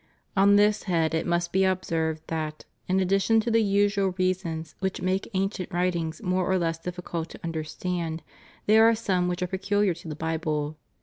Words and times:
On 0.35 0.55
this 0.55 0.81
head 0.89 1.13
it 1.13 1.27
must 1.27 1.51
be 1.51 1.63
observed 1.63 2.23
that, 2.25 2.65
in 2.87 2.99
addition 2.99 3.39
to 3.41 3.51
the 3.51 3.61
usual 3.61 4.15
reasons 4.17 4.73
which 4.79 4.99
make 4.99 5.29
ancient 5.35 5.71
writings 5.71 6.23
more 6.23 6.49
or 6.51 6.57
less 6.57 6.79
difficult 6.79 7.29
to 7.29 7.39
understand, 7.43 8.23
there 8.65 8.89
are 8.89 8.95
some 8.95 9.27
which 9.27 9.43
are 9.43 9.47
peculiar 9.47 9.93
to 9.93 10.07
the 10.07 10.15
Bible. 10.15 10.75